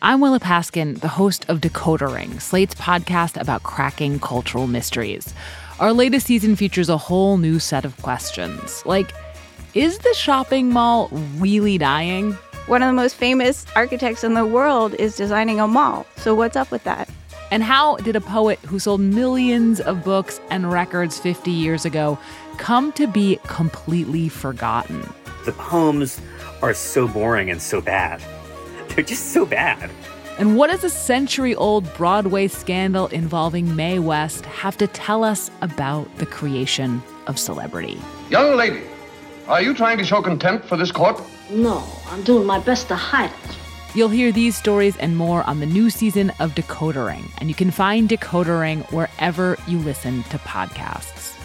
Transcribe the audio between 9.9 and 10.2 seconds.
the